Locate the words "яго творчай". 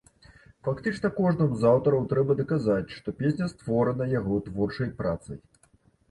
4.13-4.89